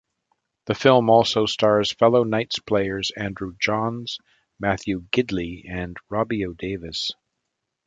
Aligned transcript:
The 0.65 0.73
film 0.73 1.11
also 1.11 1.45
starred 1.45 1.87
fellow 1.89 2.23
Knights 2.23 2.57
players 2.57 3.11
Andrew 3.15 3.53
Johns, 3.59 4.17
Matthew 4.59 5.01
Gidley 5.11 5.69
and 5.69 5.95
Robbie 6.09 6.43
O'Davis. 6.43 7.11